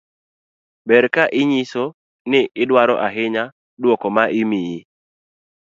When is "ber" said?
0.87-1.05